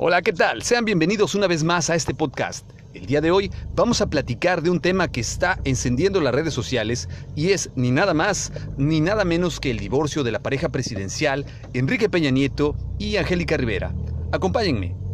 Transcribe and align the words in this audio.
Hola, 0.00 0.22
¿qué 0.22 0.32
tal? 0.32 0.62
Sean 0.62 0.84
bienvenidos 0.84 1.34
una 1.34 1.48
vez 1.48 1.64
más 1.64 1.90
a 1.90 1.96
este 1.96 2.14
podcast. 2.14 2.64
El 2.94 3.06
día 3.06 3.20
de 3.20 3.32
hoy 3.32 3.50
vamos 3.74 4.00
a 4.00 4.06
platicar 4.06 4.62
de 4.62 4.70
un 4.70 4.78
tema 4.78 5.10
que 5.10 5.20
está 5.20 5.58
encendiendo 5.64 6.20
las 6.20 6.32
redes 6.32 6.54
sociales 6.54 7.08
y 7.34 7.50
es 7.50 7.70
ni 7.74 7.90
nada 7.90 8.14
más 8.14 8.52
ni 8.76 9.00
nada 9.00 9.24
menos 9.24 9.58
que 9.58 9.72
el 9.72 9.80
divorcio 9.80 10.22
de 10.22 10.30
la 10.30 10.38
pareja 10.38 10.68
presidencial 10.68 11.46
Enrique 11.74 12.08
Peña 12.08 12.30
Nieto 12.30 12.76
y 13.00 13.16
Angélica 13.16 13.56
Rivera. 13.56 13.92
Acompáñenme. 14.30 15.07